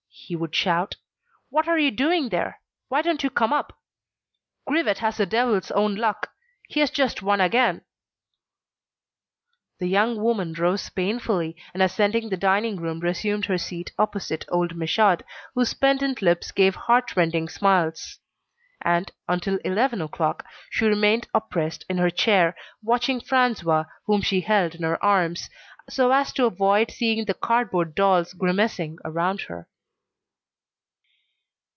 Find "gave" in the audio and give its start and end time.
16.53-16.75